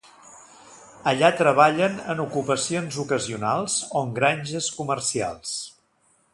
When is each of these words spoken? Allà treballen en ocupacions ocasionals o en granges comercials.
Allà 1.11 1.29
treballen 1.41 1.99
en 2.15 2.23
ocupacions 2.23 2.99
ocasionals 3.05 3.77
o 3.85 4.03
en 4.07 4.17
granges 4.19 4.73
comercials. 4.81 5.57